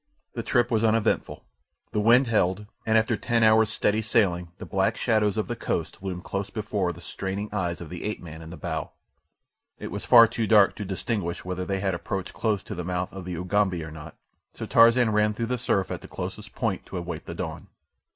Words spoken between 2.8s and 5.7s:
and after ten hours' steady sailing the black shadows of the